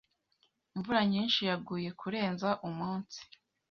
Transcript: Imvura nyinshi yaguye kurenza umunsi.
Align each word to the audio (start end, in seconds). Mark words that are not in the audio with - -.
Imvura 0.75 1.01
nyinshi 1.11 1.39
yaguye 1.49 1.89
kurenza 1.99 2.49
umunsi. 2.67 3.19